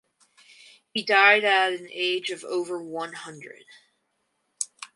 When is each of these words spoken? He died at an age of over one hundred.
He 0.95 1.03
died 1.03 1.43
at 1.43 1.73
an 1.73 1.87
age 1.91 2.31
of 2.31 2.43
over 2.43 2.81
one 2.81 3.13
hundred. 3.13 3.65